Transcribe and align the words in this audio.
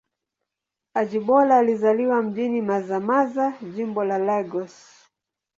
Ajibola 0.93 1.57
alizaliwa 1.57 2.21
mjini 2.21 2.61
Mazamaza, 2.61 3.53
Jimbo 3.75 4.03
la 4.03 4.17
Lagos. 4.17 4.93